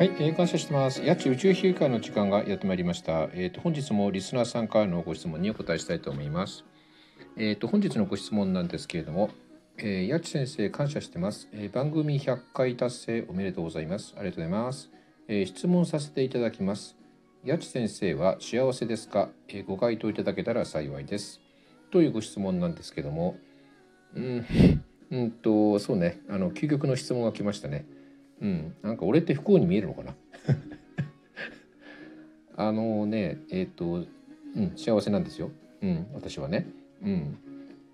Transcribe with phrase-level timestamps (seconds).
[0.00, 1.04] はい、えー、感謝してます。
[1.04, 3.28] 八千宇宙飛行の時間がやってまいりました。
[3.34, 6.64] えっ、と本日もリスナーさんからのご質問にお答えしたいと思います。
[7.36, 9.28] えっ、と本日のご質問なんですけれども、
[9.76, 11.70] えー、八千先生感謝してます、えー。
[11.70, 14.14] 番組100回達成おめでとうございます。
[14.16, 14.90] ありがとうございます。
[15.28, 16.96] えー、質問させていただきます。
[17.46, 21.42] 八千先生は幸せですか、えー、ご回答いただけたら幸いです。
[21.90, 23.36] というご質問なんですけども、
[24.14, 24.46] うん、
[25.12, 27.84] うんとそうね、あの究極の質問が来ましたね。
[28.40, 30.14] うん、なんか俺って不幸に見えるのかな？
[32.56, 34.04] あのねえっ、と、
[34.56, 35.50] うん、幸せなんですよ、
[35.82, 36.66] うん、私はね、
[37.02, 37.38] うん、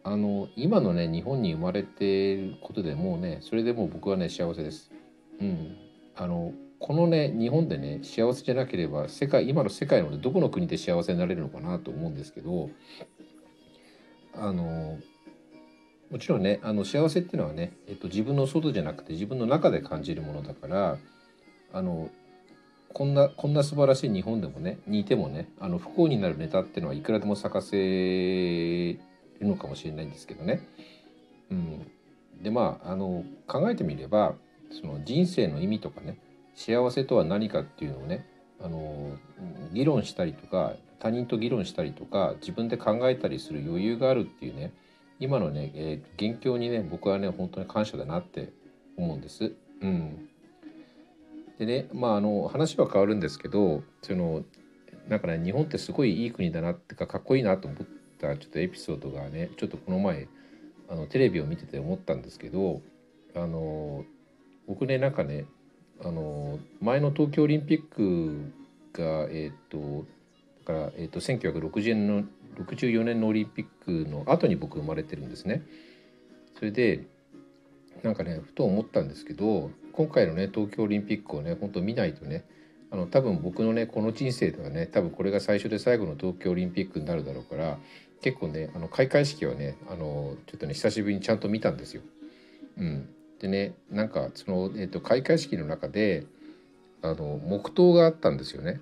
[0.02, 4.90] あの今のね日本に生まれてることでもうねそれでもう僕はね幸せです、
[5.40, 5.76] うん、
[6.14, 12.70] あのこのね日本でね幸せじゃなければ世界今の世界の、ね、どこの国で幸せになれるのかなと思うんですけど
[14.34, 14.98] あの
[16.16, 20.96] もちろんねあの幸せっていうのはね、えっと、自分の外じゃなくて自分の中で感じるものだから
[21.74, 22.08] あの
[22.94, 28.98] こんなこんな素晴らしい日本でもねにいてもねあの不幸になるネタっていうのはいくらでも咲かせる
[29.42, 30.66] のかもしれないんですけどね。
[31.50, 31.86] うん、
[32.42, 34.36] でまああの考えてみれば
[34.70, 36.16] その人生の意味とかね
[36.54, 38.24] 幸せとは何かっていうのをね
[38.62, 39.18] あの
[39.74, 44.72] 議論したりとか他人と議論したりとか自分で考えたりする余裕があるっていうね
[45.18, 48.52] 今のね、えー、現況にね僕はね本当に感謝だなって
[48.96, 49.52] 思うんです。
[49.80, 50.28] うん、
[51.58, 54.44] でねまああの話は変わるんですけどその
[55.08, 57.86] なんかね日本ってすごいいい国だなってかかっこいいなと思っ
[58.18, 60.28] たちょっとエピソードがねちょっとこの前
[60.88, 62.80] あのテレビを見てて思ったんですけど
[63.34, 64.04] あの
[64.66, 65.46] 僕ねなんかね
[66.04, 68.52] あの前の東京オリンピック
[68.92, 70.04] がえっ、と
[70.64, 72.24] だから、えー、と1960年の
[72.62, 75.62] 64年のオリンピックの後に僕生まれてるんですね。
[76.58, 77.06] それで
[78.02, 82.44] なんかねふと思ったんですけど今回のね東京オリンピックをね本当見ないとね
[82.90, 87.78] あの多分僕のねこの人生ではね多分これが最初で最後の東京オリンピックになるだろうから
[88.22, 92.02] 結構ねあの開会式はねあのちょっとね久しぶりにちゃんと見たんですよ。
[92.78, 93.08] うん、
[93.40, 96.26] でねなんかその、えー、と開会式の中で
[97.02, 98.80] あの黙祷があったんですよね。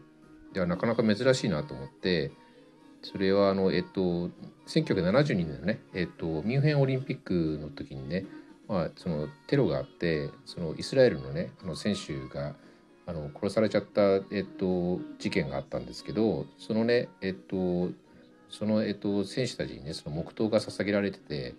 [0.52, 2.30] ではなかなか珍しいなと思って
[3.04, 4.30] それはあのえっと
[4.66, 8.24] 1972年のねえっとミュンヘンオリンピックの時にね
[8.66, 12.54] まあそのテロがあってそのイスラエルのねあの選手が
[13.06, 14.00] あの殺されちゃった
[14.32, 17.90] えっと事件があったんですけどそのねえっと
[18.48, 21.54] そのえっと選手たちにねその黙祷が捧げられてて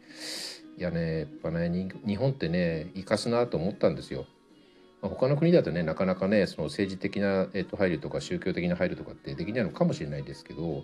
[0.77, 4.25] いやねやっぱね日本ってね生かすなと思ったんですよ。
[5.01, 10.83] 他の国だとねなかなかねその政治的な、えっと、配慮とか宗教的な配慮とかってできないのかもしれないですけど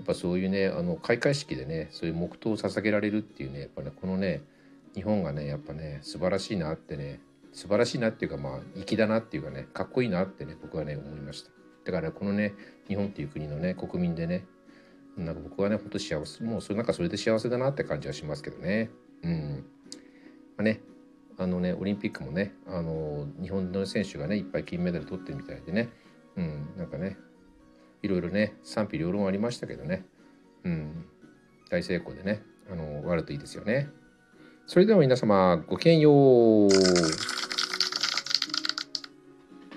[0.00, 4.42] やっぱそういうねあの開会式でねそういう黙祷を捧げられるっていうねやっぱねこのね
[4.94, 7.20] 日本がねやっぱね素晴らしいなってね
[7.52, 11.50] 素晴らしいなっていうかまあ粋だなっていうかねかっこいいなってね僕はね思いました。
[11.84, 12.52] だから、このね
[12.88, 14.46] 日本っていう国のね国民でね
[15.18, 18.88] なんか僕はねほんと幸せもうそれなんかそれで幸せだなって感じはしますけどね。
[19.22, 19.64] うん。
[20.56, 20.80] まあね
[21.36, 25.90] あのねオリンピックもねあの日本の選手がねいっぱい金メダル取ってるみたいでね。
[26.36, 27.18] うんなんかね
[28.02, 30.04] いろいろね賛否両論ありましたけどね。
[30.64, 31.04] うん。
[31.70, 33.88] 大成功でねあの終わるといいですよね。
[34.66, 37.39] それでは皆様ごきげんよう。